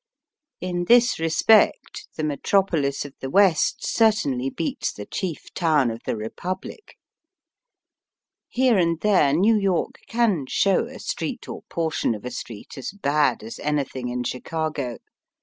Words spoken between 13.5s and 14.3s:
anything in